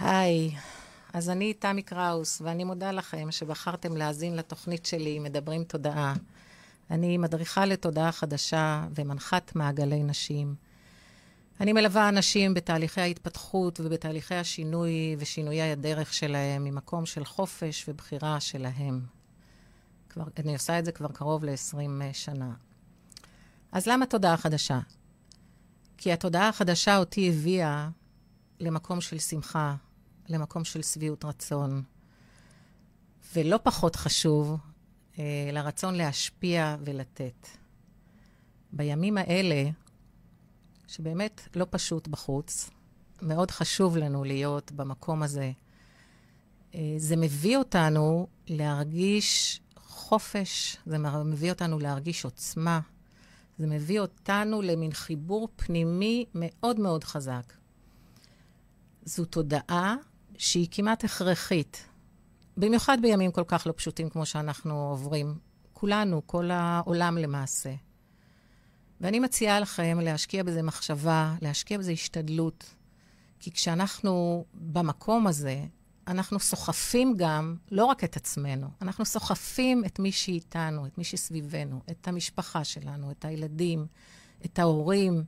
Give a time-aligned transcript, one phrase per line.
[0.00, 0.56] היי,
[1.12, 6.14] אז אני תמי קראוס, ואני מודה לכם שבחרתם להאזין לתוכנית שלי, מדברים תודעה.
[6.90, 10.54] אני מדריכה לתודעה חדשה ומנחת מעגלי נשים.
[11.60, 19.00] אני מלווה אנשים בתהליכי ההתפתחות ובתהליכי השינוי ושינויי הדרך שלהם ממקום של חופש ובחירה שלהם.
[20.08, 22.52] כבר, אני עושה את זה כבר קרוב ל-20 שנה.
[23.72, 24.80] אז למה תודעה חדשה?
[25.96, 27.88] כי התודעה החדשה אותי הביאה
[28.60, 29.74] למקום של שמחה,
[30.30, 31.82] למקום של שביעות רצון.
[33.34, 34.56] ולא פחות חשוב,
[35.18, 37.46] אה, לרצון להשפיע ולתת.
[38.72, 39.70] בימים האלה,
[40.86, 42.70] שבאמת לא פשוט בחוץ,
[43.22, 45.52] מאוד חשוב לנו להיות במקום הזה.
[46.74, 52.80] אה, זה מביא אותנו להרגיש חופש, זה מביא אותנו להרגיש עוצמה,
[53.58, 57.52] זה מביא אותנו למין חיבור פנימי מאוד מאוד חזק.
[59.04, 59.96] זו תודעה
[60.40, 61.86] שהיא כמעט הכרחית,
[62.56, 65.38] במיוחד בימים כל כך לא פשוטים כמו שאנחנו עוברים.
[65.72, 67.74] כולנו, כל העולם למעשה.
[69.00, 72.74] ואני מציעה לכם להשקיע בזה מחשבה, להשקיע בזה השתדלות,
[73.40, 75.64] כי כשאנחנו במקום הזה,
[76.06, 81.80] אנחנו סוחפים גם לא רק את עצמנו, אנחנו סוחפים את מי שאיתנו, את מי שסביבנו,
[81.90, 83.86] את המשפחה שלנו, את הילדים,
[84.44, 85.24] את ההורים.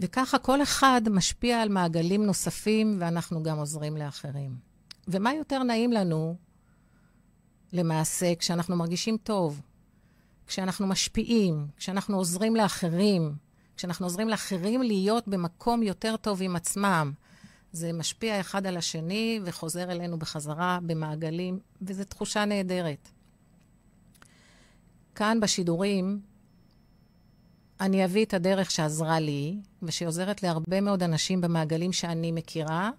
[0.00, 4.56] וככה כל אחד משפיע על מעגלים נוספים, ואנחנו גם עוזרים לאחרים.
[5.08, 6.36] ומה יותר נעים לנו,
[7.72, 9.60] למעשה, כשאנחנו מרגישים טוב,
[10.46, 13.34] כשאנחנו משפיעים, כשאנחנו עוזרים לאחרים,
[13.76, 17.12] כשאנחנו עוזרים לאחרים להיות במקום יותר טוב עם עצמם.
[17.72, 23.08] זה משפיע אחד על השני וחוזר אלינו בחזרה במעגלים, וזו תחושה נהדרת.
[25.14, 26.20] כאן בשידורים,
[27.82, 32.90] אני אביא את הדרך שעזרה לי, ושעוזרת להרבה מאוד אנשים במעגלים שאני מכירה,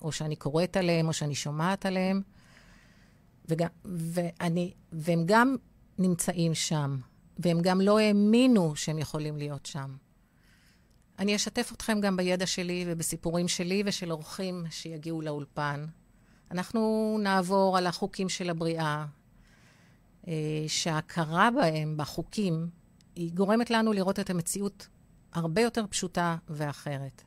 [0.00, 2.22] או שאני קוראת עליהם, או שאני שומעת עליהם,
[3.48, 5.56] וגם, ואני, והם גם
[5.98, 6.98] נמצאים שם,
[7.38, 9.96] והם גם לא האמינו שהם יכולים להיות שם.
[11.18, 15.86] אני אשתף אתכם גם בידע שלי ובסיפורים שלי ושל אורחים שיגיעו לאולפן.
[16.50, 19.06] אנחנו נעבור על החוקים של הבריאה,
[20.28, 20.32] אה,
[20.68, 22.68] שההכרה בהם, בחוקים,
[23.16, 24.88] היא גורמת לנו לראות את המציאות
[25.32, 27.22] הרבה יותר פשוטה ואחרת.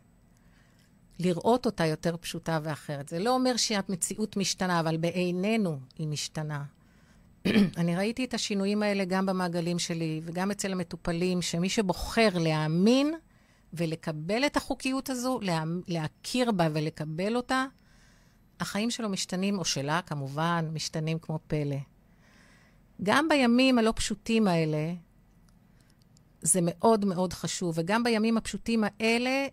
[1.19, 3.09] לראות אותה יותר פשוטה ואחרת.
[3.09, 6.63] זה לא אומר שהמציאות משתנה, אבל בעינינו היא משתנה.
[7.77, 13.13] אני ראיתי את השינויים האלה גם במעגלים שלי וגם אצל המטופלים, שמי שבוחר להאמין
[13.73, 17.66] ולקבל את החוקיות הזו, לה, להכיר בה ולקבל אותה,
[18.59, 21.77] החיים שלו משתנים, או שלה כמובן, משתנים כמו פלא.
[23.03, 24.94] גם בימים הלא פשוטים האלה,
[26.41, 29.47] זה מאוד מאוד חשוב, וגם בימים הפשוטים האלה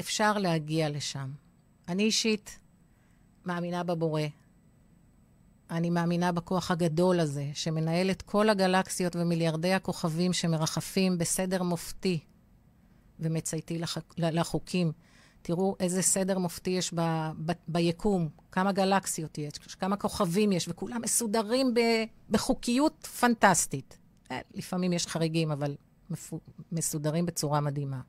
[0.00, 1.30] אפשר להגיע לשם.
[1.88, 2.58] אני אישית
[3.44, 4.22] מאמינה בבורא.
[5.70, 12.18] אני מאמינה בכוח הגדול הזה, שמנהל את כל הגלקסיות ומיליארדי הכוכבים שמרחפים בסדר מופתי
[13.20, 13.98] ומצייתי לח...
[14.18, 14.92] לחוקים.
[15.42, 17.00] תראו איזה סדר מופתי יש ב...
[17.46, 17.52] ב...
[17.68, 21.80] ביקום, כמה גלקסיות יש, כמה כוכבים יש, וכולם מסודרים ב...
[22.30, 23.98] בחוקיות פנטסטית.
[24.30, 25.74] אה, לפעמים יש חריגים, אבל.
[26.72, 28.00] מסודרים בצורה מדהימה.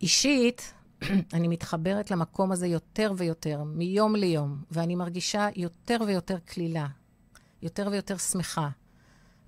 [0.00, 0.72] אישית,
[1.34, 6.86] אני מתחברת למקום הזה יותר ויותר, מיום ליום, ואני מרגישה יותר ויותר כלילה,
[7.62, 8.68] יותר ויותר שמחה.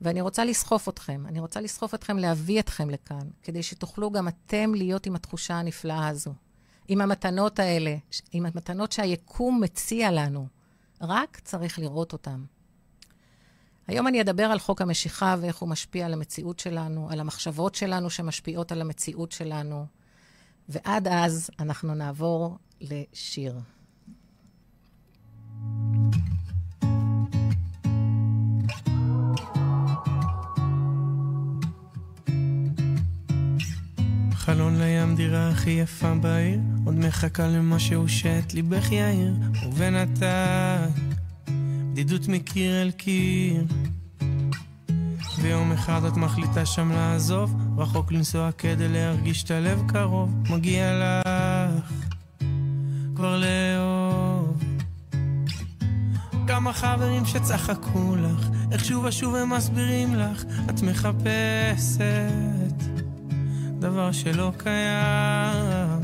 [0.01, 4.75] ואני רוצה לסחוף אתכם, אני רוצה לסחוף אתכם, להביא אתכם לכאן, כדי שתוכלו גם אתם
[4.75, 6.35] להיות עם התחושה הנפלאה הזו.
[6.89, 7.97] עם המתנות האלה,
[8.33, 10.47] עם המתנות שהיקום מציע לנו.
[11.01, 12.45] רק צריך לראות אותן.
[13.87, 18.11] היום אני אדבר על חוק המשיכה ואיך הוא משפיע על המציאות שלנו, על המחשבות שלנו
[18.11, 19.87] שמשפיעות על המציאות שלנו.
[20.69, 23.59] ועד אז אנחנו נעבור לשיר.
[34.33, 39.35] חלון לים דירה הכי יפה בעיר, עוד מחכה למשהו שאת ליבך יאיר,
[39.67, 41.14] ובינתיים
[41.95, 43.65] בדידות מקיר אל קיר.
[45.39, 51.93] ויום אחד את מחליטה שם לעזוב, רחוק לנסוע כדי להרגיש את הלב קרוב, מגיע לך
[53.17, 54.63] כבר לאהוב.
[56.47, 62.05] כמה חברים שצחקו לך, איך שוב ושוב הם מסבירים לך, את מחפשת
[63.79, 66.01] דבר שלא קיים.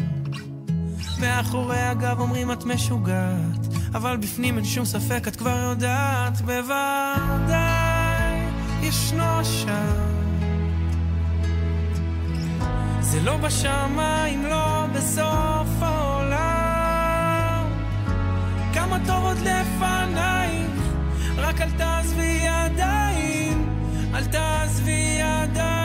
[1.20, 3.59] מאחורי הגב אומרים את משוגעת,
[3.94, 8.40] אבל בפנים אין שום ספק, את כבר יודעת בוודאי,
[8.82, 10.10] ישנו שם.
[13.00, 17.64] זה לא בשמיים, לא בסוף העולם.
[18.74, 20.80] כמה טוב עוד לפנייך,
[21.36, 23.68] רק אל תעזבי ידיים,
[24.14, 25.79] אל תעזבי ידיים.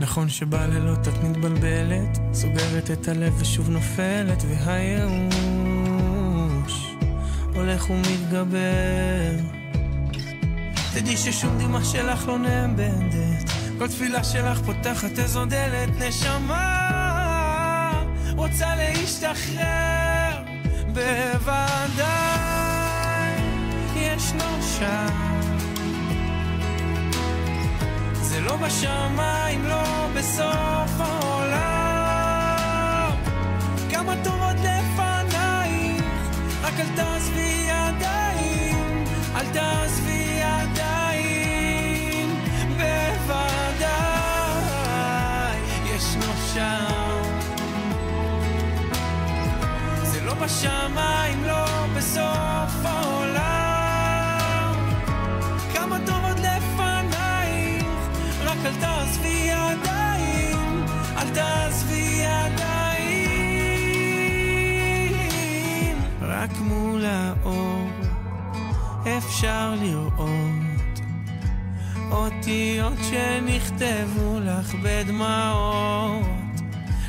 [0.00, 5.34] נכון שבלילות את מתבלבלת, סוגרת את הלב ושוב נופלת, והייאוש
[7.54, 9.34] הולך ומתגבר.
[10.94, 16.90] תדעי ששום דמעה שלך לא נאבדת, כל תפילה שלך פותחת איזו דלת, נשמה
[18.36, 20.42] רוצה להשתחרר,
[20.86, 22.14] בוודאי
[23.96, 25.33] ישנו שם.
[28.54, 31.54] לא בשמיים, לא בסוף העולם.
[33.90, 36.04] כמה טובות לפנייך,
[36.62, 39.04] רק אל תעזבי ידיים,
[39.36, 42.30] אל תעזבי ידיים,
[42.68, 43.88] בוודאי
[45.84, 47.22] ישנו שם.
[50.02, 53.23] זה לא בשמיים, לא בסוף העולם.
[69.34, 71.00] אפשר לראות
[72.10, 76.26] אותיות שנכתבו לך בדמעות,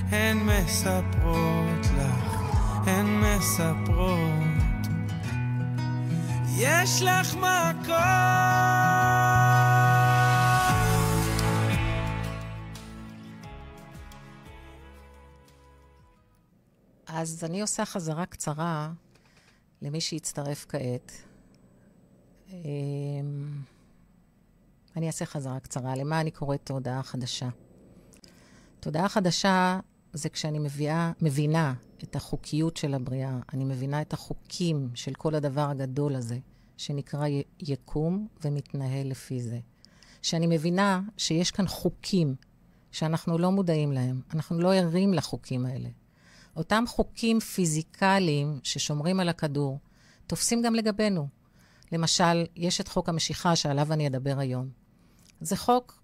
[0.09, 2.41] הן מספרות לך,
[2.87, 4.87] הן מספרות.
[6.57, 7.95] יש לך מקום.
[17.07, 18.91] אז אני עושה חזרה קצרה
[19.81, 21.34] למי שיצטרף כעת.
[22.53, 23.61] אמ,
[24.95, 25.95] אני אעשה חזרה קצרה.
[25.95, 27.49] למה אני קוראת תודעה חדשה?
[28.79, 29.79] תודעה חדשה
[30.13, 35.69] זה כשאני מביאה, מבינה את החוקיות של הבריאה, אני מבינה את החוקים של כל הדבר
[35.69, 36.37] הגדול הזה,
[36.77, 39.59] שנקרא י- יקום ומתנהל לפי זה.
[40.21, 42.35] שאני מבינה שיש כאן חוקים
[42.91, 45.89] שאנחנו לא מודעים להם, אנחנו לא ערים לחוקים האלה.
[46.55, 49.79] אותם חוקים פיזיקליים ששומרים על הכדור,
[50.27, 51.27] תופסים גם לגבינו.
[51.91, 54.69] למשל, יש את חוק המשיכה שעליו אני אדבר היום.
[55.41, 56.01] זה חוק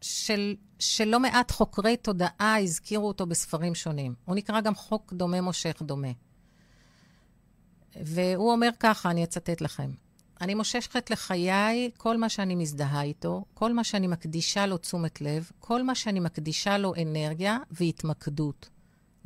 [0.00, 4.14] של, שלא מעט חוקרי תודעה הזכירו אותו בספרים שונים.
[4.24, 6.08] הוא נקרא גם חוק דומה מושך דומה.
[8.02, 9.90] והוא אומר ככה, אני אצטט לכם.
[10.40, 15.50] אני מושכת לחיי כל מה שאני מזדהה איתו, כל מה שאני מקדישה לו תשומת לב,
[15.58, 18.68] כל מה שאני מקדישה לו אנרגיה והתמקדות.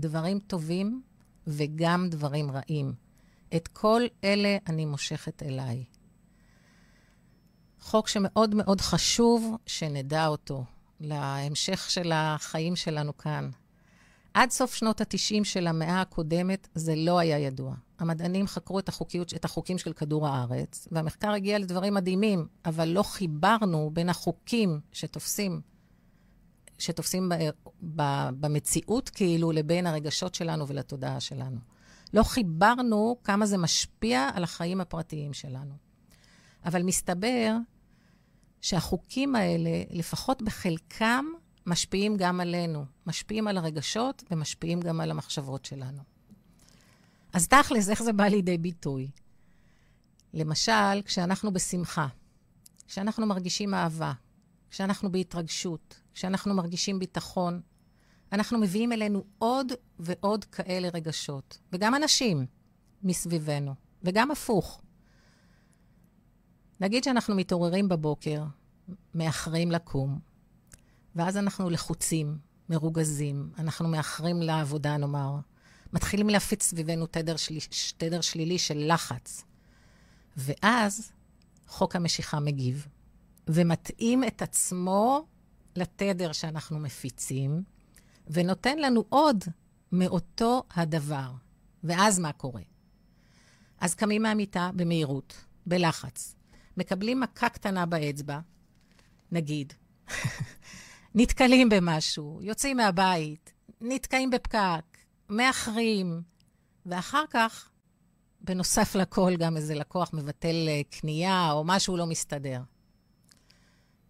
[0.00, 1.02] דברים טובים
[1.46, 3.07] וגם דברים רעים.
[3.56, 5.84] את כל אלה אני מושכת אליי.
[7.80, 10.64] חוק שמאוד מאוד חשוב שנדע אותו
[11.00, 13.50] להמשך של החיים שלנו כאן.
[14.34, 17.74] עד סוף שנות ה-90 של המאה הקודמת זה לא היה ידוע.
[17.98, 23.02] המדענים חקרו את, החוקיות, את החוקים של כדור הארץ, והמחקר הגיע לדברים מדהימים, אבל לא
[23.02, 25.60] חיברנו בין החוקים שתופסים,
[26.78, 27.34] שתופסים ב,
[27.96, 31.58] ב, במציאות כאילו לבין הרגשות שלנו ולתודעה שלנו.
[32.14, 35.75] לא חיברנו כמה זה משפיע על החיים הפרטיים שלנו.
[36.64, 37.56] אבל מסתבר
[38.60, 41.25] שהחוקים האלה, לפחות בחלקם,
[41.66, 42.84] משפיעים גם עלינו.
[43.06, 46.03] משפיעים על הרגשות ומשפיעים גם על המחשבות שלנו.
[47.32, 49.10] אז תכלס, איך זה בא לידי ביטוי?
[50.34, 52.06] למשל, כשאנחנו בשמחה,
[52.86, 54.12] כשאנחנו מרגישים אהבה,
[54.70, 57.60] כשאנחנו בהתרגשות, כשאנחנו מרגישים ביטחון,
[58.32, 62.47] אנחנו מביאים אלינו עוד ועוד כאלה רגשות, וגם אנשים
[63.03, 64.81] מסביבנו, וגם הפוך.
[66.81, 68.44] נגיד שאנחנו מתעוררים בבוקר,
[69.15, 70.19] מאחרים לקום,
[71.17, 75.37] ואז אנחנו לחוצים, מרוגזים, אנחנו מאחרים לעבודה, נאמר.
[75.93, 77.58] מתחילים להפיץ סביבנו תדר, שלי,
[77.97, 79.44] תדר שלילי של לחץ.
[80.37, 81.13] ואז
[81.67, 82.87] חוק המשיכה מגיב,
[83.47, 85.27] ומתאים את עצמו
[85.77, 87.63] לתדר שאנחנו מפיצים,
[88.31, 89.44] ונותן לנו עוד
[89.93, 91.31] מאותו הדבר.
[91.85, 92.63] ואז מה קורה?
[93.81, 96.35] אז קמים מהמיטה במהירות, בלחץ.
[96.77, 98.41] מקבלים מכה קטנה באצבע,
[99.32, 99.73] נגיד.
[101.15, 106.23] נתקלים במשהו, יוצאים מהבית, נתקעים בפקק, מאחרים,
[106.87, 107.70] ואחר כך,
[108.41, 112.61] בנוסף לכל, גם איזה לקוח מבטל קנייה או משהו לא מסתדר.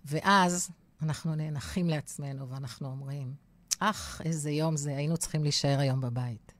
[0.04, 0.70] ואז
[1.02, 3.34] אנחנו נאנחים לעצמנו ואנחנו אומרים,
[3.78, 6.52] אך, איזה יום זה, היינו צריכים להישאר היום בבית.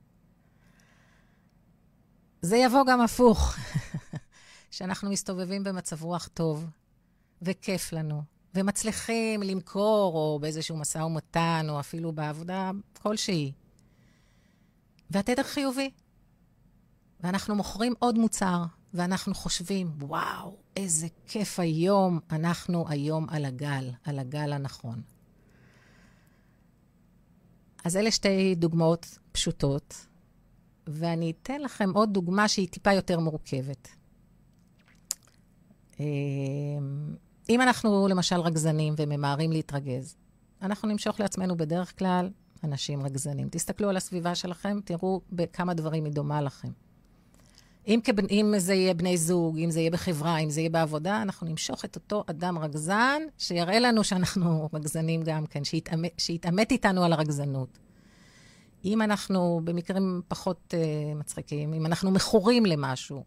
[2.41, 3.55] זה יבוא גם הפוך,
[4.71, 6.65] שאנחנו מסתובבים במצב רוח טוב,
[7.41, 8.21] וכיף לנו,
[8.55, 12.71] ומצליחים למכור, או באיזשהו משא ומתן, או אפילו בעבודה
[13.01, 13.51] כלשהי.
[15.09, 15.91] והתדר חיובי.
[17.19, 24.19] ואנחנו מוכרים עוד מוצר, ואנחנו חושבים, וואו, איזה כיף היום, אנחנו היום על הגל, על
[24.19, 25.01] הגל הנכון.
[27.85, 30.05] אז אלה שתי דוגמאות פשוטות,
[30.87, 33.89] ואני אתן לכם עוד דוגמה שהיא טיפה יותר מורכבת.
[35.99, 36.05] אמ,
[37.49, 40.15] אם אנחנו למשל רגזנים וממהרים להתרגז,
[40.61, 42.29] אנחנו נמשוך לעצמנו בדרך כלל
[42.63, 43.49] אנשים רגזנים.
[43.51, 46.71] תסתכלו על הסביבה שלכם, תראו בכמה דברים היא דומה לכם.
[47.87, 48.25] אם, כבנ...
[48.31, 51.85] אם זה יהיה בני זוג, אם זה יהיה בחברה, אם זה יהיה בעבודה, אנחנו נמשוך
[51.85, 55.61] את אותו אדם רגזן, שיראה לנו שאנחנו רגזנים גם כן,
[56.17, 57.79] שיתעמת, איתנו על הרגזנות.
[58.85, 63.23] אם אנחנו, במקרים פחות uh, מצחיקים, אם אנחנו מכורים למשהו,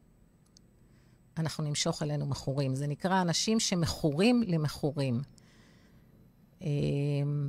[1.38, 2.74] אנחנו נמשוך אלינו מכורים.
[2.74, 5.20] זה נקרא אנשים שמכורים למכורים.
[6.60, 6.64] Uh,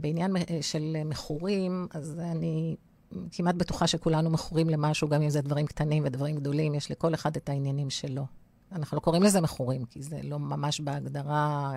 [0.02, 0.32] בעניין
[0.62, 2.76] של מכורים, אז אני
[3.32, 7.36] כמעט בטוחה שכולנו מכורים למשהו, גם אם זה דברים קטנים ודברים גדולים, יש לכל אחד
[7.36, 8.26] את העניינים שלו.
[8.72, 11.72] אנחנו לא קוראים לזה מכורים, כי זה לא ממש בהגדרה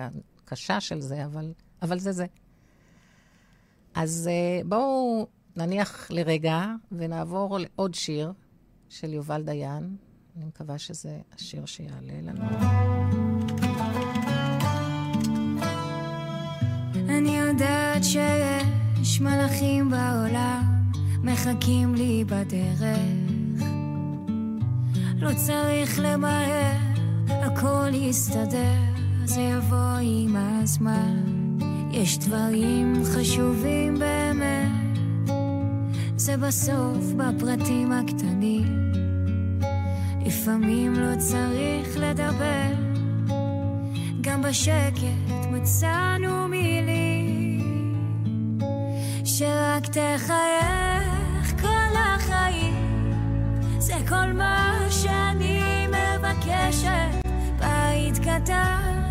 [0.45, 2.25] קשה של זה, אבל, אבל זה זה.
[3.95, 8.33] אז uh, בואו נניח לרגע ונעבור לעוד שיר
[8.89, 9.95] של יובל דיין.
[10.37, 12.45] אני מקווה שזה השיר שיעלה לנו.
[17.09, 20.76] אני יודעת שיש מלאכים בעולם
[21.23, 22.81] מחכים לי בדרך.
[25.19, 26.77] לא צריך למהר,
[27.29, 28.73] הכל יסתדר,
[29.25, 31.23] זה יבוא עם הזמן.
[31.91, 34.97] יש דברים חשובים באמת,
[36.15, 38.91] זה בסוף בפרטים הקטנים.
[40.25, 42.73] לפעמים לא צריך לדבר,
[44.21, 47.06] גם בשקט מצאנו מילים
[49.37, 50.77] שרק תחייך.
[53.79, 57.27] זה כל מה שאני מבקשת,
[57.59, 59.06] בית קטן,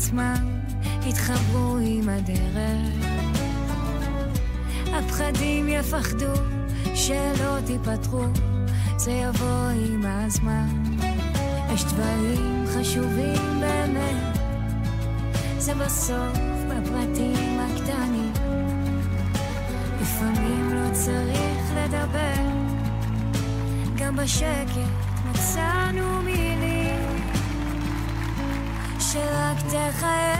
[0.00, 0.60] עצמם
[1.06, 3.06] יתחברו עם הדרך.
[4.92, 6.32] הפחדים יפחדו
[6.94, 8.24] שלא תיפתחו,
[8.96, 10.68] זה יבוא עם הזמן.
[11.74, 14.38] יש דברים חשובים באמת,
[15.58, 16.38] זה בסוף
[16.68, 18.32] בפרטים הקטנים.
[20.00, 22.42] לפעמים לא צריך לדבר,
[23.96, 24.90] גם בשקט
[25.30, 26.79] מצאנו מילים.
[29.12, 30.39] שרק תחייך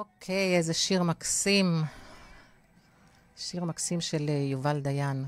[0.00, 1.82] אוקיי, איזה שיר מקסים.
[3.36, 5.24] שיר מקסים של אה, יובל דיין.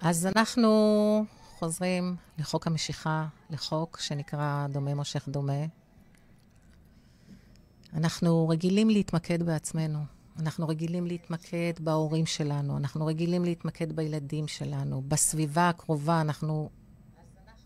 [0.00, 1.24] אז אנחנו
[1.58, 5.64] חוזרים לחוק המשיכה, לחוק שנקרא דומה מושך דומה.
[7.94, 10.04] אנחנו רגילים להתמקד בעצמנו.
[10.38, 16.70] אנחנו רגילים להתמקד בהורים שלנו, אנחנו רגילים להתמקד בילדים שלנו, בסביבה הקרובה, אנחנו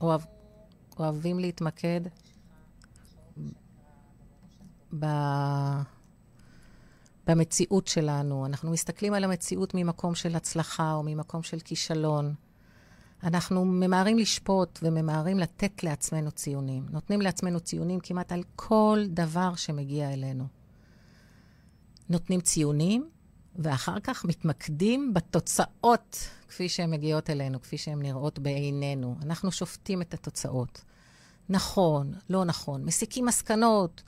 [0.00, 0.21] אוהב,
[0.99, 2.00] אוהבים להתמקד
[5.00, 5.07] ב...
[7.26, 8.47] במציאות שלנו.
[8.47, 12.35] אנחנו מסתכלים על המציאות ממקום של הצלחה או ממקום של כישלון.
[13.23, 16.87] אנחנו ממהרים לשפוט וממהרים לתת לעצמנו ציונים.
[16.91, 20.47] נותנים לעצמנו ציונים כמעט על כל דבר שמגיע אלינו.
[22.09, 23.09] נותנים ציונים,
[23.59, 29.17] ואחר כך מתמקדים בתוצאות כפי שהן מגיעות אלינו, כפי שהן נראות בעינינו.
[29.23, 30.85] אנחנו שופטים את התוצאות.
[31.49, 34.03] נכון, לא נכון, מסיקים מסקנות,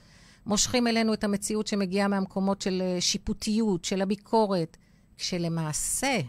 [0.47, 4.77] מושכים אלינו את המציאות שמגיעה מהמקומות של אה, שיפוטיות, של הביקורת,
[5.17, 6.21] כשלמעשה,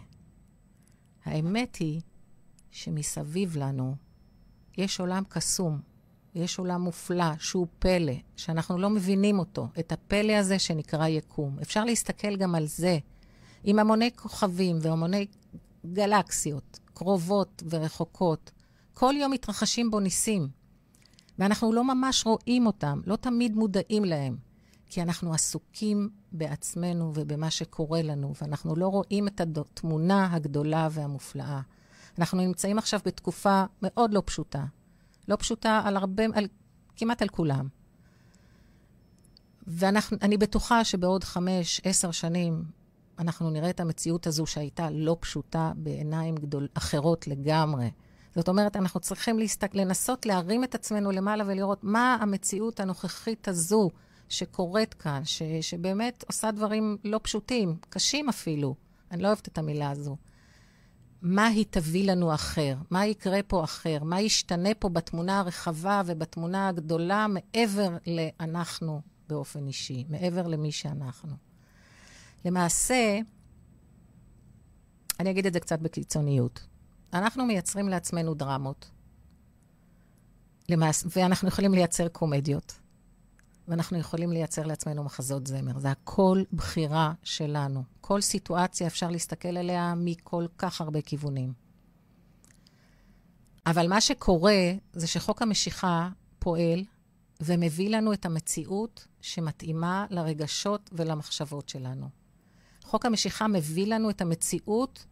[1.24, 2.00] האמת היא
[2.70, 3.96] שמסביב לנו
[4.78, 5.80] יש עולם קסום,
[6.34, 11.58] יש עולם מופלא שהוא פלא, שאנחנו לא מבינים אותו, את הפלא הזה שנקרא יקום.
[11.62, 12.98] אפשר להסתכל גם על זה,
[13.64, 15.26] עם המוני כוכבים והמוני
[15.86, 18.50] גלקסיות, קרובות ורחוקות.
[18.94, 20.48] כל יום מתרחשים בו ניסים,
[21.38, 24.36] ואנחנו לא ממש רואים אותם, לא תמיד מודעים להם,
[24.86, 31.60] כי אנחנו עסוקים בעצמנו ובמה שקורה לנו, ואנחנו לא רואים את התמונה הגדולה והמופלאה.
[32.18, 34.64] אנחנו נמצאים עכשיו בתקופה מאוד לא פשוטה.
[35.28, 36.46] לא פשוטה על הרבה, על,
[36.96, 37.68] כמעט על כולם.
[39.66, 42.64] ואני בטוחה שבעוד חמש, עשר שנים,
[43.18, 47.90] אנחנו נראה את המציאות הזו שהייתה לא פשוטה בעיניים גדול, אחרות לגמרי.
[48.34, 53.90] זאת אומרת, אנחנו צריכים להסתק, לנסות להרים את עצמנו למעלה ולראות מה המציאות הנוכחית הזו
[54.28, 58.74] שקורית כאן, ש, שבאמת עושה דברים לא פשוטים, קשים אפילו.
[59.10, 60.16] אני לא אוהבת את המילה הזו.
[61.22, 62.76] מה היא תביא לנו אחר?
[62.90, 64.04] מה יקרה פה אחר?
[64.04, 71.36] מה ישתנה פה בתמונה הרחבה ובתמונה הגדולה מעבר לאנחנו באופן אישי, מעבר למי שאנחנו?
[72.44, 73.18] למעשה,
[75.20, 76.69] אני אגיד את זה קצת בקיצוניות.
[77.12, 78.90] אנחנו מייצרים לעצמנו דרמות,
[80.68, 81.04] למעש...
[81.16, 82.80] ואנחנו יכולים לייצר קומדיות,
[83.68, 85.78] ואנחנו יכולים לייצר לעצמנו מחזות זמר.
[85.78, 87.84] זה הכל בחירה שלנו.
[88.00, 91.52] כל סיטואציה אפשר להסתכל עליה מכל כך הרבה כיוונים.
[93.66, 96.84] אבל מה שקורה זה שחוק המשיכה פועל
[97.40, 102.08] ומביא לנו את המציאות שמתאימה לרגשות ולמחשבות שלנו.
[102.82, 105.06] חוק המשיכה מביא לנו את המציאות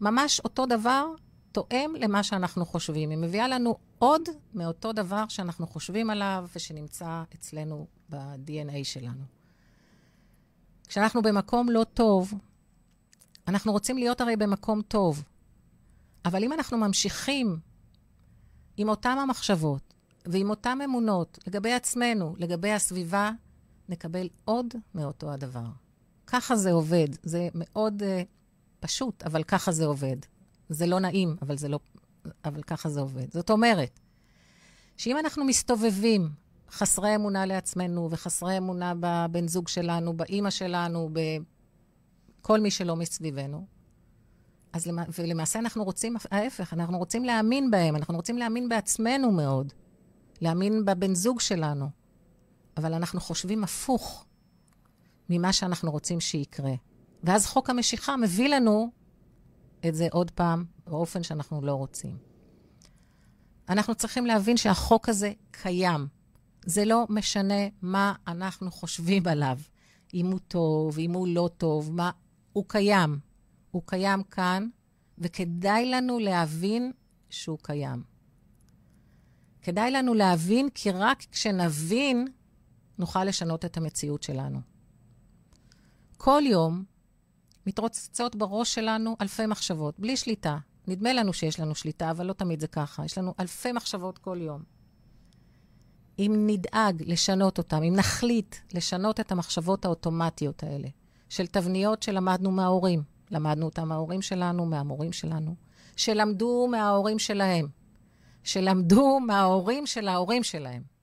[0.00, 1.06] ממש אותו דבר,
[1.52, 3.10] תואם למה שאנחנו חושבים.
[3.10, 4.22] היא מביאה לנו עוד
[4.54, 9.24] מאותו דבר שאנחנו חושבים עליו ושנמצא אצלנו ב-DNA שלנו.
[10.88, 12.34] כשאנחנו במקום לא טוב,
[13.48, 15.24] אנחנו רוצים להיות הרי במקום טוב.
[16.24, 17.58] אבל אם אנחנו ממשיכים
[18.76, 23.30] עם אותן המחשבות ועם אותן אמונות לגבי עצמנו, לגבי הסביבה,
[23.88, 25.66] נקבל עוד מאותו הדבר.
[26.26, 27.08] ככה זה עובד.
[27.22, 28.06] זה מאוד uh,
[28.86, 30.16] פשוט, אבל ככה זה עובד.
[30.68, 31.78] זה לא נעים, אבל, זה לא,
[32.44, 33.32] אבל ככה זה עובד.
[33.32, 34.00] זאת אומרת,
[34.96, 36.30] שאם אנחנו מסתובבים
[36.70, 41.10] חסרי אמונה לעצמנו וחסרי אמונה בבן זוג שלנו, באימא שלנו,
[42.42, 43.66] בכל מי שלא מסביבנו,
[44.72, 45.02] אז למע...
[45.18, 49.72] ולמעשה אנחנו רוצים, ההפך, אנחנו רוצים להאמין בהם, אנחנו רוצים להאמין בעצמנו מאוד,
[50.40, 51.88] להאמין בבן זוג שלנו,
[52.76, 54.26] אבל אנחנו חושבים הפוך
[55.30, 56.72] ממה שאנחנו רוצים שיקרה.
[57.24, 58.90] ואז חוק המשיכה מביא לנו
[59.88, 62.18] את זה עוד פעם באופן שאנחנו לא רוצים.
[63.68, 66.06] אנחנו צריכים להבין שהחוק הזה קיים.
[66.66, 69.58] זה לא משנה מה אנחנו חושבים עליו,
[70.14, 72.10] אם הוא טוב, אם הוא לא טוב, מה...
[72.52, 73.18] הוא קיים.
[73.70, 74.68] הוא קיים כאן,
[75.18, 76.92] וכדאי לנו להבין
[77.30, 78.02] שהוא קיים.
[79.62, 82.28] כדאי לנו להבין, כי רק כשנבין,
[82.98, 84.60] נוכל לשנות את המציאות שלנו.
[86.16, 86.84] כל יום
[87.66, 90.58] מתרוצצות בראש שלנו אלפי מחשבות, בלי שליטה.
[90.86, 93.04] נדמה לנו שיש לנו שליטה, אבל לא תמיד זה ככה.
[93.04, 94.62] יש לנו אלפי מחשבות כל יום.
[96.18, 100.88] אם נדאג לשנות אותם, אם נחליט לשנות את המחשבות האוטומטיות האלה,
[101.28, 105.54] של תבניות שלמדנו מההורים, למדנו אותם מההורים שלנו, מהמורים שלנו,
[105.96, 107.68] שלמדו מההורים שלהם,
[108.44, 110.95] שלמדו מההורים של ההורים שלהם.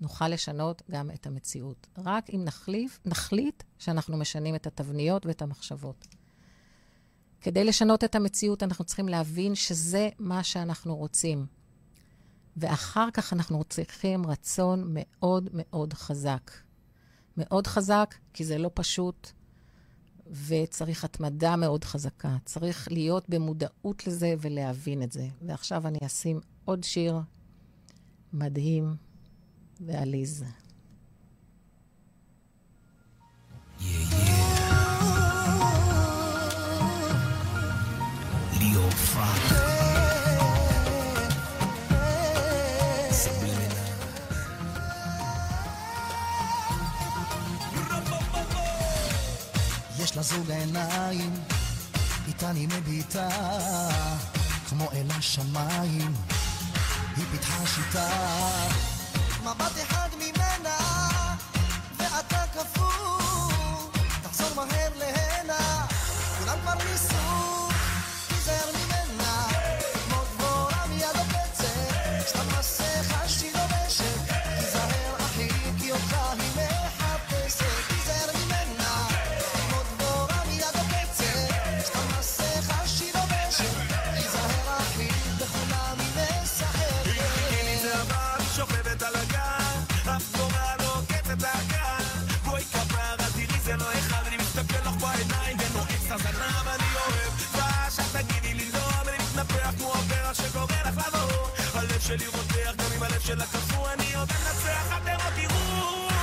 [0.00, 1.86] נוכל לשנות גם את המציאות.
[1.98, 6.06] רק אם נחליף, נחליט שאנחנו משנים את התבניות ואת המחשבות.
[7.40, 11.46] כדי לשנות את המציאות, אנחנו צריכים להבין שזה מה שאנחנו רוצים.
[12.56, 16.50] ואחר כך אנחנו צריכים רצון מאוד מאוד חזק.
[17.36, 19.30] מאוד חזק, כי זה לא פשוט,
[20.46, 22.36] וצריך התמדה מאוד חזקה.
[22.44, 25.28] צריך להיות במודעות לזה ולהבין את זה.
[25.42, 27.20] ועכשיו אני אשים עוד שיר
[28.32, 28.96] מדהים
[29.80, 30.44] ועליז.
[33.78, 34.46] Yeah, yeah.
[38.60, 39.66] Leo Frank.
[50.20, 51.32] זוג העיניים,
[52.26, 53.28] איתן היא מביטה,
[54.68, 56.14] כמו אל השמיים,
[57.16, 58.95] היא פיתחה שיטה.
[59.46, 60.15] מבט אחד ממנה,
[103.16, 106.15] הלב שלה קפוא, אני עוד אנצח, אתם עוד תראו.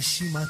[0.00, 0.40] 始末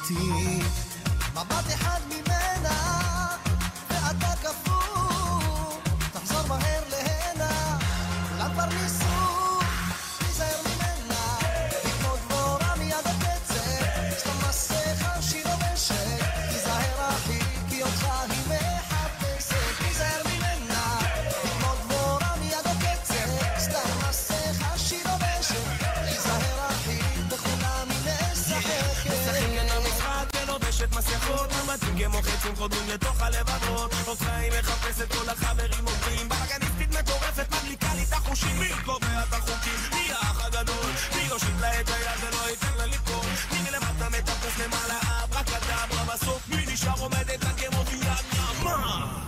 [31.98, 38.12] כמו חצים חודרים לתוך הלבבות היא מחפשת כל החברים עובדים בלאגניסטית מטורפת מדליקה לי את
[38.12, 39.80] החושים מי קובע את החוקים?
[39.92, 40.90] מי האח הגדול?
[41.14, 43.26] מי יושיט לה את היד ולא ייתן לה ליפול?
[43.52, 49.18] מי מלמטה מטפס למעלה אברקדברה בסוף מי נשאר עומדת לה כמו ביד נעמה?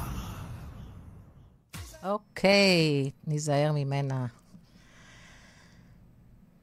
[2.02, 4.26] אוקיי, ניזהר ממנה.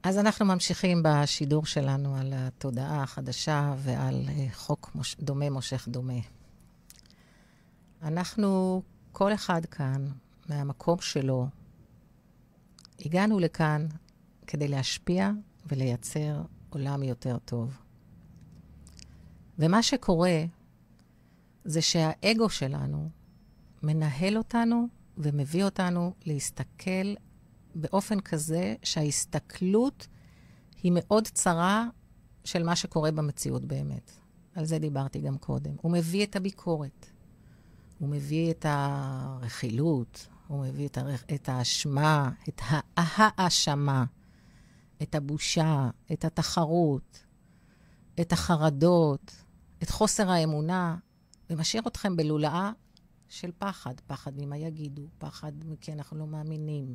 [0.08, 5.16] אז אנחנו ממשיכים בשידור שלנו על התודעה החדשה ועל אה, חוק מוש...
[5.20, 6.20] דומה מושך דומה.
[8.02, 10.08] אנחנו, כל אחד כאן,
[10.48, 11.48] מהמקום שלו,
[13.04, 13.86] הגענו לכאן
[14.46, 15.30] כדי להשפיע
[15.66, 17.78] ולייצר עולם יותר טוב.
[19.58, 20.44] ומה שקורה
[21.64, 23.10] זה שהאגו שלנו
[23.82, 24.86] מנהל אותנו
[25.18, 27.14] ומביא אותנו להסתכל
[27.74, 30.06] באופן כזה שההסתכלות
[30.82, 31.86] היא מאוד צרה
[32.44, 34.10] של מה שקורה במציאות באמת.
[34.54, 35.74] על זה דיברתי גם קודם.
[35.82, 37.06] הוא מביא את הביקורת,
[37.98, 41.24] הוא מביא את הרכילות, הוא מביא את, הרכ...
[41.34, 42.60] את האשמה, את
[42.96, 44.04] ההאשמה,
[45.02, 47.24] את הבושה, את התחרות,
[48.20, 49.44] את החרדות,
[49.82, 50.96] את חוסר האמונה,
[51.50, 52.72] ומשאיר אתכם בלולאה
[53.28, 53.94] של פחד.
[54.06, 56.94] פחד ממה יגידו, פחד כי אנחנו לא מאמינים.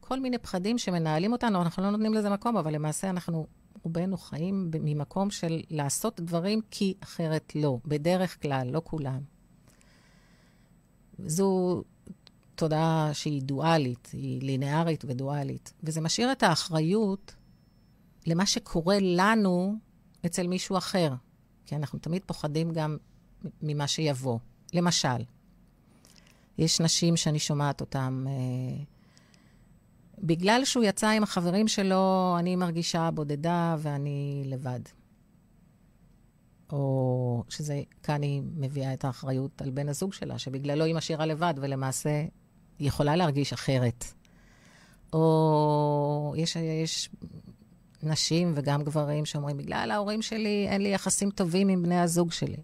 [0.00, 3.46] כל מיני פחדים שמנהלים אותנו, אנחנו לא נותנים לזה מקום, אבל למעשה אנחנו,
[3.82, 7.78] רובנו חיים ממקום של לעשות דברים כי אחרת לא.
[7.86, 9.20] בדרך כלל, לא כולם.
[11.26, 11.82] זו
[12.54, 15.72] תודעה שהיא דואלית, היא לינארית ודואלית.
[15.82, 17.34] וזה משאיר את האחריות
[18.26, 19.74] למה שקורה לנו
[20.26, 21.14] אצל מישהו אחר.
[21.66, 22.96] כי אנחנו תמיד פוחדים גם
[23.62, 24.38] ממה שיבוא.
[24.74, 25.24] למשל,
[26.58, 28.84] יש נשים שאני שומעת אותן, אה,
[30.22, 34.80] בגלל שהוא יצא עם החברים שלו, אני מרגישה בודדה ואני לבד.
[36.72, 41.54] או שזה, כאן היא מביאה את האחריות על בן הזוג שלה, שבגללו היא משאירה לבד,
[41.56, 42.24] ולמעשה
[42.78, 44.04] היא יכולה להרגיש אחרת.
[45.12, 47.10] או יש, יש
[48.02, 52.62] נשים וגם גברים שאומרים, בגלל ההורים שלי אין לי יחסים טובים עם בני הזוג שלי.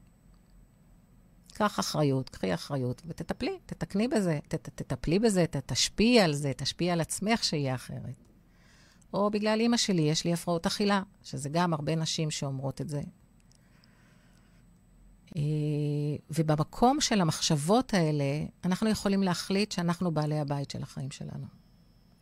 [1.55, 6.53] קח אחריות, קחי אחריות, ותטפלי, תתקני בזה, ת, ת, תטפלי בזה, ת, תשפיעי על זה,
[6.57, 8.17] תשפיעי על עצמך שיהיה אחרת.
[9.15, 13.03] או בגלל אימא שלי, יש לי הפרעות אכילה, שזה גם הרבה נשים שאומרות את זה.
[15.37, 15.43] אה,
[16.31, 21.47] ובמקום של המחשבות האלה, אנחנו יכולים להחליט שאנחנו בעלי הבית של החיים שלנו.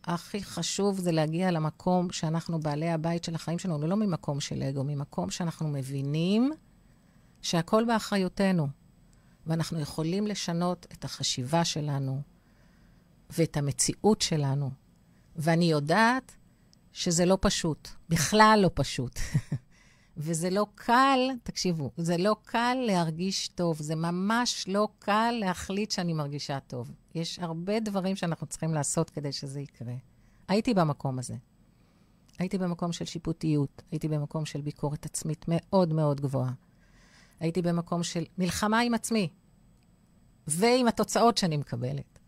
[0.04, 4.84] הכי חשוב זה להגיע למקום שאנחנו בעלי הבית של החיים שלנו, לא ממקום של אגו,
[4.84, 6.52] ממקום שאנחנו מבינים
[7.42, 8.68] שהכל באחריותנו,
[9.46, 12.22] ואנחנו יכולים לשנות את החשיבה שלנו
[13.30, 14.70] ואת המציאות שלנו.
[15.36, 16.32] ואני יודעת
[16.92, 19.18] שזה לא פשוט, בכלל לא פשוט.
[20.16, 26.12] וזה לא קל, תקשיבו, זה לא קל להרגיש טוב, זה ממש לא קל להחליט שאני
[26.12, 26.90] מרגישה טוב.
[27.14, 29.94] יש הרבה דברים שאנחנו צריכים לעשות כדי שזה יקרה.
[30.48, 31.34] הייתי במקום הזה.
[32.38, 36.52] הייתי במקום של שיפוטיות, הייתי במקום של ביקורת עצמית מאוד מאוד גבוהה.
[37.42, 39.28] הייתי במקום של מלחמה עם עצמי,
[40.46, 42.18] ועם התוצאות שאני מקבלת.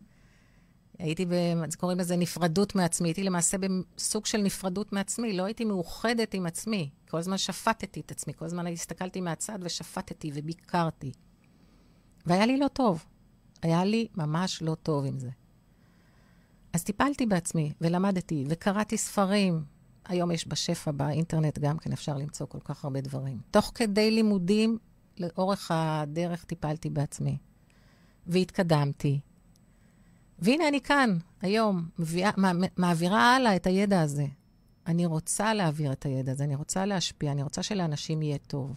[0.98, 1.32] הייתי, ב,
[1.78, 3.08] קוראים לזה נפרדות מעצמי.
[3.08, 5.32] הייתי למעשה בסוג של נפרדות מעצמי.
[5.32, 6.90] לא הייתי מאוחדת עם עצמי.
[7.10, 11.12] כל הזמן שפטתי את עצמי, כל הזמן הסתכלתי מהצד ושפטתי וביקרתי.
[12.26, 13.04] והיה לי לא טוב.
[13.62, 15.30] היה לי ממש לא טוב עם זה.
[16.72, 19.64] אז טיפלתי בעצמי, ולמדתי, וקראתי ספרים.
[20.04, 23.40] היום יש בשפע באינטרנט גם כן, אפשר למצוא כל כך הרבה דברים.
[23.50, 24.78] תוך כדי לימודים,
[25.18, 27.38] לאורך הדרך טיפלתי בעצמי.
[28.26, 29.20] והתקדמתי.
[30.38, 32.30] והנה אני כאן, היום, מביאה,
[32.76, 34.26] מעבירה הלאה את הידע הזה.
[34.86, 38.74] אני רוצה להעביר את הידע הזה, אני רוצה להשפיע, אני רוצה שלאנשים יהיה טוב.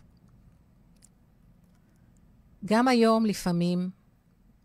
[2.66, 3.90] גם היום, לפעמים,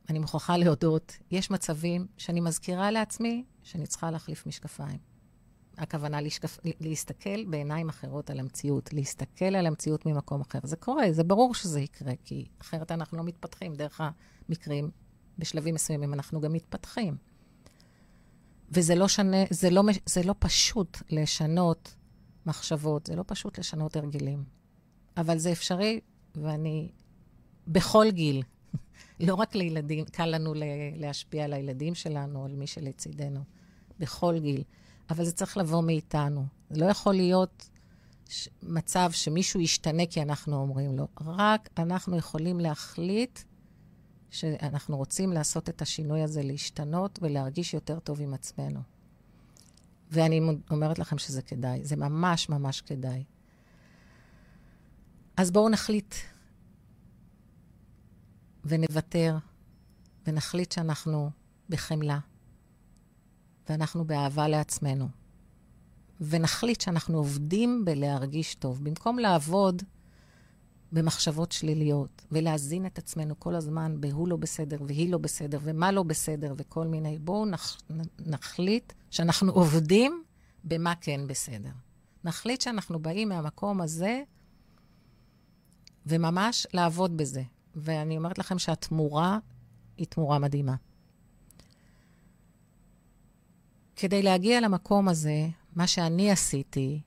[0.08, 5.11] אני מוכרחה להודות, יש מצבים שאני מזכירה לעצמי שאני צריכה להחליף משקפיים.
[5.78, 6.58] הכוונה לשקפ...
[6.80, 10.58] להסתכל בעיניים אחרות על המציאות, להסתכל על המציאות ממקום אחר.
[10.62, 14.00] זה קורה, זה ברור שזה יקרה, כי אחרת אנחנו לא מתפתחים דרך
[14.48, 14.90] המקרים.
[15.38, 17.16] בשלבים מסוימים אנחנו גם מתפתחים.
[18.70, 21.94] וזה לא, שנה, זה לא, זה לא פשוט לשנות
[22.46, 24.44] מחשבות, זה לא פשוט לשנות הרגלים.
[25.16, 26.00] אבל זה אפשרי,
[26.34, 26.92] ואני
[27.66, 28.42] בכל גיל,
[29.26, 30.54] לא רק לילדים, קל לנו
[30.96, 33.40] להשפיע על הילדים שלנו, על מי שלצידנו,
[33.98, 34.64] בכל גיל.
[35.10, 36.46] אבל זה צריך לבוא מאיתנו.
[36.70, 37.68] זה לא יכול להיות
[38.28, 41.08] ש- מצב שמישהו ישתנה כי אנחנו אומרים לו.
[41.20, 43.38] רק אנחנו יכולים להחליט
[44.30, 48.80] שאנחנו רוצים לעשות את השינוי הזה, להשתנות ולהרגיש יותר טוב עם עצמנו.
[50.10, 53.24] ואני אומרת לכם שזה כדאי, זה ממש ממש כדאי.
[55.36, 56.14] אז בואו נחליט
[58.64, 59.36] ונוותר
[60.26, 61.30] ונחליט שאנחנו
[61.68, 62.18] בחמלה
[63.72, 65.08] ואנחנו באהבה לעצמנו.
[66.20, 68.84] ונחליט שאנחנו עובדים בלהרגיש טוב.
[68.84, 69.82] במקום לעבוד
[70.92, 76.02] במחשבות שליליות, ולהזין את עצמנו כל הזמן בהוא לא בסדר, והיא לא בסדר, ומה לא
[76.02, 77.18] בסדר, וכל מיני.
[77.18, 77.80] בואו נח,
[78.18, 80.22] נחליט שאנחנו עובדים
[80.64, 81.70] במה כן בסדר.
[82.24, 84.22] נחליט שאנחנו באים מהמקום הזה,
[86.06, 87.42] וממש לעבוד בזה.
[87.74, 89.38] ואני אומרת לכם שהתמורה
[89.96, 90.74] היא תמורה מדהימה.
[94.02, 97.00] כדי להגיע למקום הזה, מה שאני עשיתי,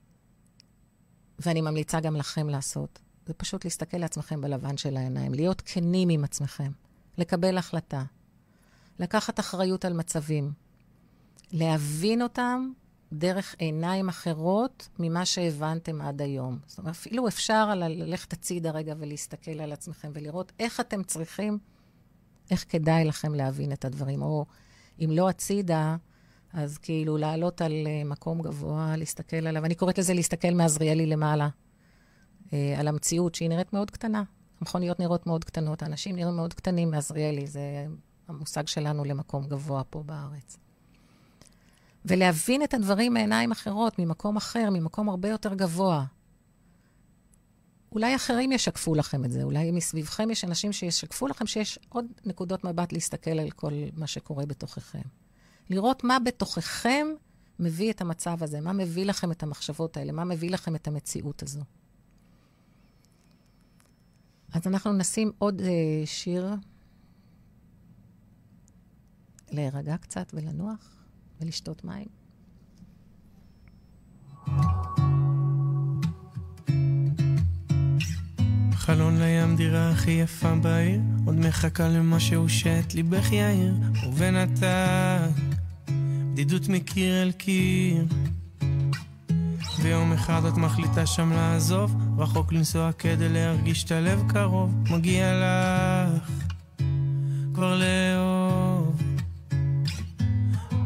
[1.38, 6.24] ואני ממליצה גם לכם לעשות, זה פשוט להסתכל לעצמכם בלבן של העיניים, להיות כנים עם
[6.24, 6.72] עצמכם,
[7.18, 8.04] לקבל החלטה,
[8.98, 10.52] לקחת אחריות על מצבים,
[11.52, 12.70] להבין אותם
[13.12, 16.58] דרך עיניים אחרות ממה שהבנתם עד היום.
[16.66, 21.58] זאת אומרת, אפילו אפשר ללכת הצידה רגע ולהסתכל על עצמכם ולראות איך אתם צריכים,
[22.50, 24.22] איך כדאי לכם להבין את הדברים.
[24.22, 24.46] או
[25.04, 25.96] אם לא הצידה,
[26.56, 29.64] אז כאילו לעלות על אה, מקום גבוה, להסתכל עליו.
[29.64, 31.48] אני קוראת לזה להסתכל מעזריאלי למעלה.
[32.52, 34.22] אה, על המציאות שהיא נראית מאוד קטנה.
[34.60, 37.60] המכוניות נראות מאוד קטנות, האנשים נראים מאוד קטנים מעזריאלי, זה
[38.28, 40.56] המושג שלנו למקום גבוה פה בארץ.
[42.04, 46.04] ולהבין את הדברים מעיניים אחרות, ממקום אחר, ממקום הרבה יותר גבוה.
[47.92, 52.64] אולי אחרים ישקפו לכם את זה, אולי מסביבכם יש אנשים שישקפו לכם שיש עוד נקודות
[52.64, 55.25] מבט להסתכל על כל מה שקורה בתוככם.
[55.70, 57.06] לראות מה בתוככם
[57.58, 61.42] מביא את המצב הזה, מה מביא לכם את המחשבות האלה, מה מביא לכם את המציאות
[61.42, 61.60] הזו.
[64.52, 65.64] אז אנחנו נשים עוד uh,
[66.04, 66.54] שיר
[69.50, 70.96] להירגע קצת ולנוח
[71.40, 72.06] ולשתות מים.
[78.72, 83.74] חלון לים דירה הכי יפה בעיר, עוד מחכה למשהו שאת ליבך יאיר,
[84.08, 85.55] ובינתיים
[86.36, 88.04] בדידות מקיר אל קיר.
[89.82, 96.30] ויום אחד את מחליטה שם לעזוב, רחוק לנסוע כדי להרגיש את הלב קרוב, מגיע לך
[97.54, 99.02] כבר לאהוב.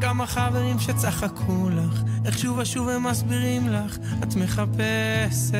[0.01, 5.57] כמה חברים שצחקו לך, איך שוב ושוב הם מסבירים לך, את מחפשת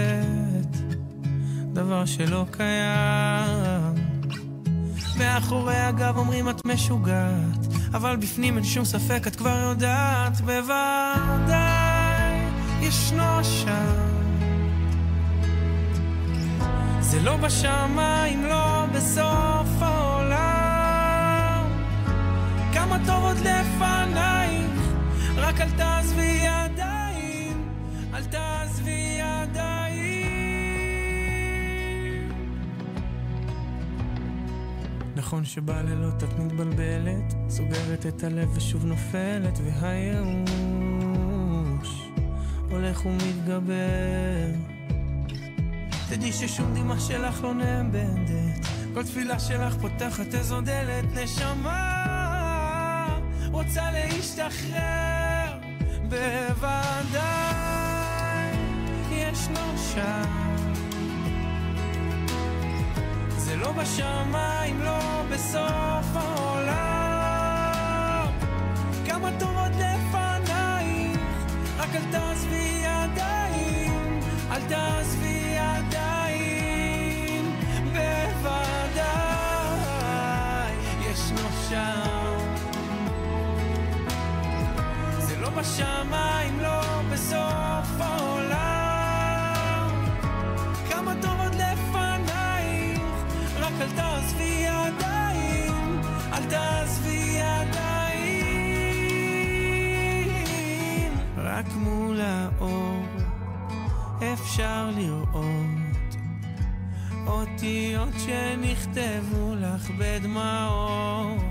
[1.74, 3.96] דבר שלא קיים.
[5.18, 11.82] מאחורי הגב אומרים את משוגעת, אבל בפנים אין שום ספק, את כבר יודעת בוודאי.
[12.82, 14.12] ישנו שם.
[17.00, 21.64] זה לא בשמיים, לא בסוף העולם.
[22.74, 24.82] כמה טוב עוד לפנייך,
[25.38, 27.01] רק אל תעזבי ידיים,
[35.32, 40.42] נכון שבלילות את מתבלבלת, סוגרת את הלב ושוב נופלת, והייאוש
[42.70, 44.52] הולך ומתגבר.
[46.10, 52.00] תדעי ששום דמעה שלך לא נאבדת, כל תפילה שלך פותחת איזו דלת, נשמה
[53.52, 55.58] רוצה להשתחרר,
[56.10, 57.22] בוודאי
[59.12, 60.51] ישנו שם.
[63.62, 66.72] לא בשמיים, לא בסוף העולם.
[69.06, 71.20] כמה טוב עוד לפנייך,
[71.78, 74.20] רק אל תעזבי ידיים,
[74.52, 79.04] אל תעזבי ידיים, בוודאי
[81.02, 82.38] ישנו שם.
[85.20, 88.41] זה לא בשמיים, לא בסוף העולם.
[93.96, 96.02] תעזבי ידיים,
[96.34, 97.82] אל תעזבי ידיים.
[101.38, 103.06] רק מול האור
[104.34, 106.16] אפשר לראות
[107.28, 111.42] אותיות שנכתבו לך בדמעות,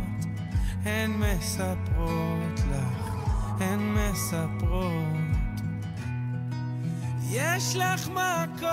[0.84, 3.14] הן מספרות לך,
[3.60, 5.30] הן מספרות.
[7.30, 8.70] יש לך מקום.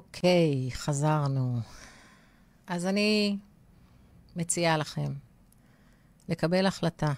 [0.00, 1.60] אוקיי, חזרנו.
[2.66, 3.38] אז אני
[4.36, 5.12] מציעה לכם
[6.28, 7.12] לקבל החלטה.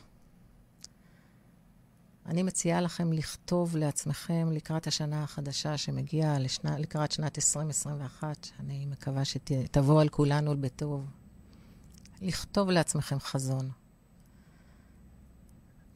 [2.27, 9.25] אני מציעה לכם לכתוב לעצמכם לקראת השנה החדשה שמגיעה לשנה, לקראת שנת 2021, שאני מקווה
[9.25, 11.07] שתבוא על כולנו בטוב.
[12.21, 13.71] לכתוב לעצמכם חזון.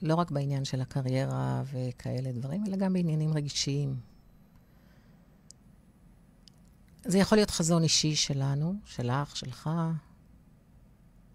[0.02, 4.15] לא רק בעניין של הקריירה וכאלה דברים, אלא גם בעניינים רגישיים.
[7.06, 9.70] זה יכול להיות חזון אישי שלנו, שלך, שלך,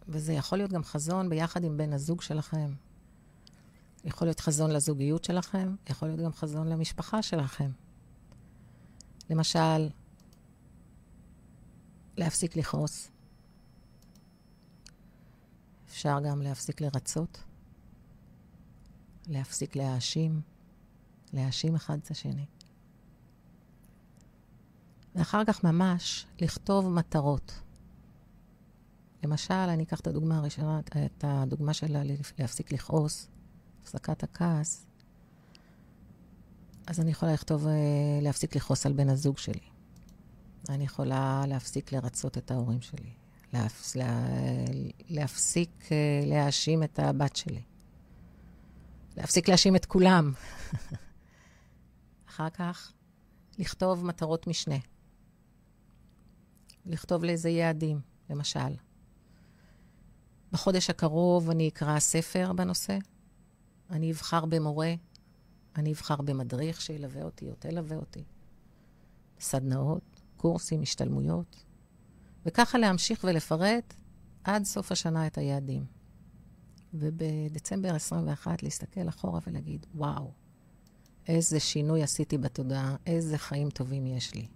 [0.08, 2.74] וזה יכול להיות גם חזון ביחד עם בן הזוג שלכם.
[4.06, 7.72] יכול להיות חזון לזוגיות שלכם, יכול להיות גם חזון למשפחה שלכם.
[9.30, 9.90] למשל,
[12.18, 13.10] להפסיק לכעוס.
[15.90, 17.44] אפשר גם להפסיק לרצות,
[19.28, 20.42] להפסיק להאשים,
[21.34, 22.46] להאשים אחד את השני.
[25.16, 27.62] ואחר כך ממש לכתוב מטרות.
[29.24, 31.98] למשל, אני אקח את הדוגמה הראשונה, את הדוגמה של
[32.40, 33.28] להפסיק לכעוס,
[33.82, 34.86] הפסקת הכעס.
[36.88, 37.74] אז אני יכולה לכתוב אה,
[38.22, 39.60] להפסיק לכעוס על בן הזוג שלי.
[40.70, 43.10] אני יכולה להפסיק לרצות את ההורים שלי.
[43.54, 44.26] להפס, לה,
[45.10, 47.62] להפסיק אה, להאשים את הבת שלי.
[49.18, 50.34] להפסיק להאשים את כולם.
[52.30, 52.92] אחר כך,
[53.60, 54.76] לכתוב מטרות משנה.
[56.86, 58.76] לכתוב לאיזה יעדים, למשל.
[60.52, 62.98] בחודש הקרוב אני אקרא ספר בנושא,
[63.90, 64.94] אני אבחר במורה,
[65.76, 68.24] אני אבחר במדריך שילווה אותי או תלווה אותי.
[69.40, 71.64] סדנאות, קורסים, השתלמויות,
[72.46, 73.94] וככה להמשיך ולפרט
[74.44, 75.86] עד סוף השנה את היעדים.
[76.94, 80.32] ובדצמבר 21 להסתכל אחורה ולהגיד, וואו,
[81.28, 84.48] איזה שינוי עשיתי בתודעה, איזה חיים טובים יש לי.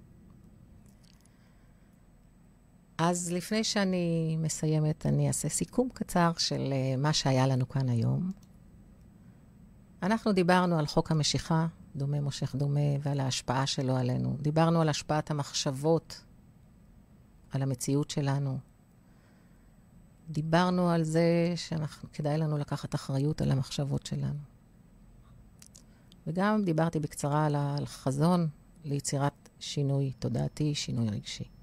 [2.98, 8.32] אז לפני שאני מסיימת, אני אעשה סיכום קצר של uh, מה שהיה לנו כאן היום.
[10.04, 14.38] אנחנו דיברנו על חוק המשיכה, דומה מושך דומה, ועל ההשפעה שלו עלינו.
[14.42, 16.22] דיברנו על השפעת המחשבות
[17.52, 18.60] על המציאות שלנו.
[20.30, 24.40] דיברנו על זה שכדאי לנו לקחת אחריות על המחשבות שלנו.
[26.28, 28.48] וגם דיברתי בקצרה על החזון
[28.86, 31.55] ליצירת שינוי תודעתי, שינוי רגשי.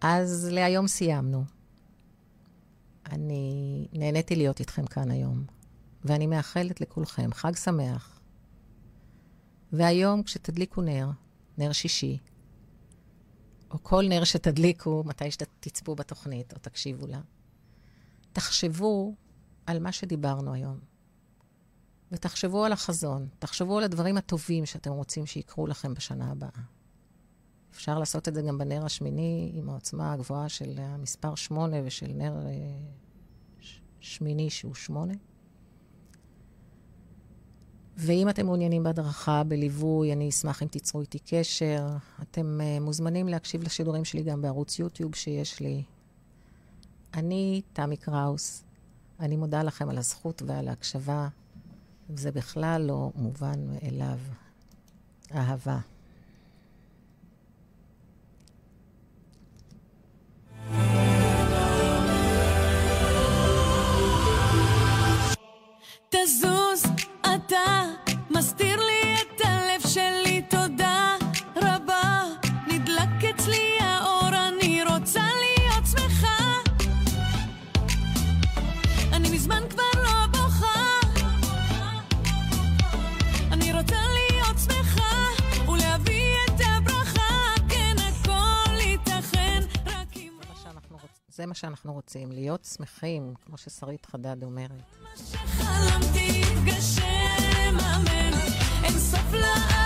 [0.00, 1.44] אז להיום סיימנו.
[3.06, 5.44] אני נהניתי להיות איתכם כאן היום,
[6.04, 8.20] ואני מאחלת לכולכם חג שמח.
[9.72, 11.10] והיום, כשתדליקו נר,
[11.58, 12.18] נר שישי,
[13.70, 17.20] או כל נר שתדליקו מתי שתצפו בתוכנית או תקשיבו לה,
[18.32, 19.14] תחשבו
[19.66, 20.78] על מה שדיברנו היום.
[22.12, 26.75] ותחשבו על החזון, תחשבו על הדברים הטובים שאתם רוצים שיקרו לכם בשנה הבאה.
[27.76, 32.46] אפשר לעשות את זה גם בנר השמיני עם העוצמה הגבוהה של המספר שמונה ושל נר
[32.46, 32.52] אה,
[33.60, 35.14] ש- שמיני שהוא שמונה.
[37.96, 41.86] ואם אתם מעוניינים בהדרכה, בליווי, אני אשמח אם תיצרו איתי קשר.
[42.22, 45.82] אתם uh, מוזמנים להקשיב לשידורים שלי גם בערוץ יוטיוב שיש לי.
[47.14, 48.64] אני תמי קראוס.
[49.20, 51.28] אני מודה לכם על הזכות ועל ההקשבה.
[52.14, 54.18] זה בכלל לא מובן מאליו.
[55.34, 55.78] אהבה.
[66.10, 66.86] תזוז,
[67.20, 67.82] אתה
[68.30, 68.95] מסתיר לי
[91.36, 94.70] זה מה שאנחנו רוצים, להיות שמחים, כמו ששרית חדד אומרת.
[95.16, 98.38] שחלמתי יתגשם, אמן.
[98.84, 99.85] אין סוף לאהבה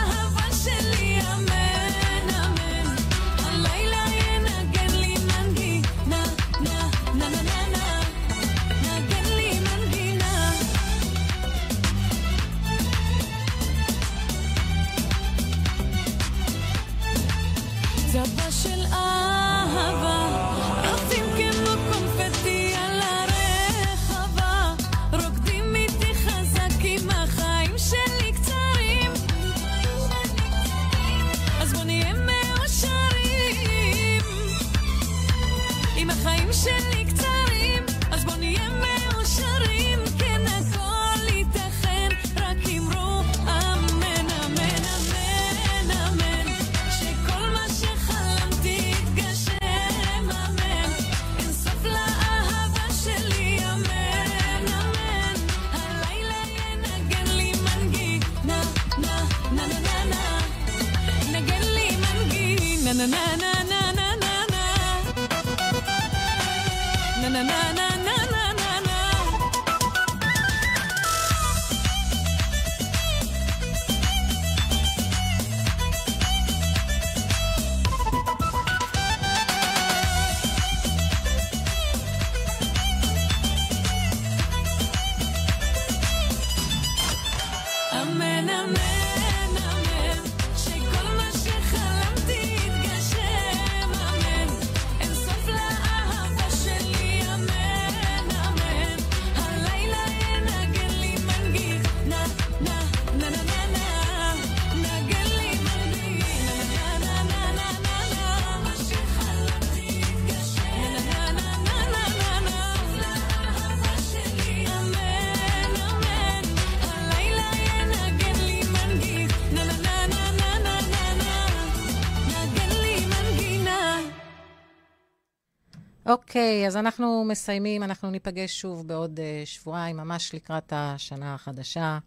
[126.31, 131.99] אוקיי, אז אנחנו מסיימים, אנחנו ניפגש שוב בעוד uh, שבועיים, ממש לקראת השנה החדשה.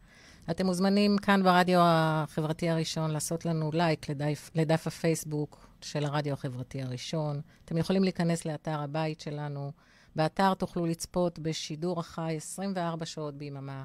[0.52, 6.82] אתם מוזמנים כאן ברדיו החברתי הראשון לעשות לנו לייק לדף, לדף הפייסבוק של הרדיו החברתי
[6.82, 7.42] הראשון.
[7.66, 9.72] אתם יכולים להיכנס לאתר הבית שלנו.
[10.16, 13.84] באתר תוכלו לצפות בשידור החי 24 שעות ביממה,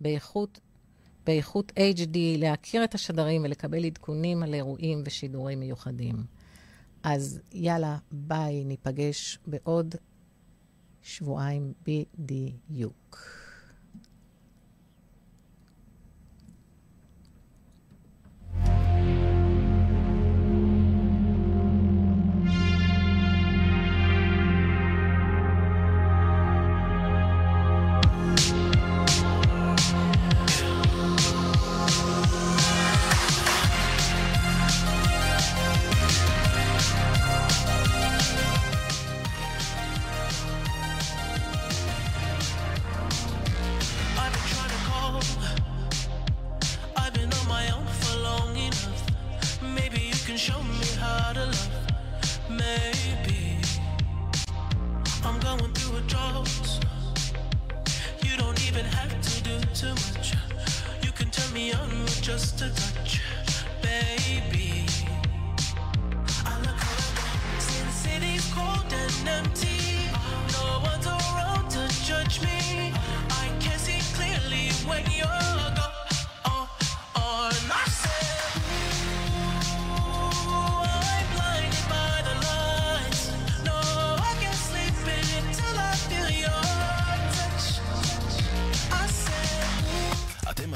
[0.00, 0.60] באיכות,
[1.26, 6.41] באיכות HD, להכיר את השדרים ולקבל עדכונים על אירועים ושידורים מיוחדים.
[7.02, 9.94] אז יאללה, ביי, ניפגש בעוד
[11.02, 11.72] שבועיים
[12.18, 13.18] בדיוק.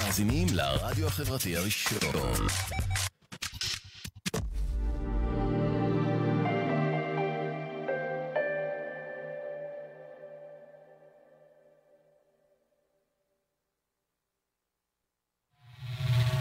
[0.06, 1.98] מאזינים לרדיו החברתי הראשון.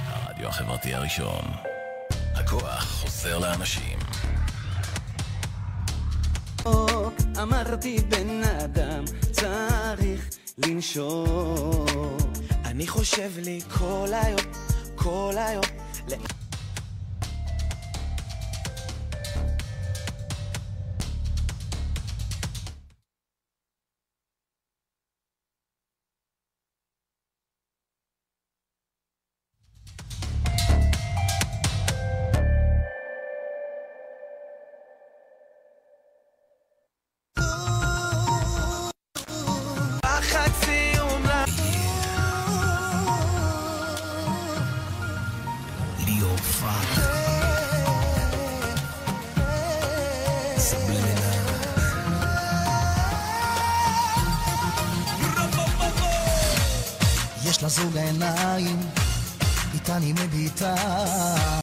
[0.08, 1.46] הרדיו החברתי הראשון.
[2.36, 4.00] הכוח חוזר לאנשים.
[7.42, 11.86] אמרתי בן אדם צריך לנשום
[12.76, 14.42] אני חושב לי כל היום,
[14.96, 15.64] כל היום,
[59.96, 60.76] anime vita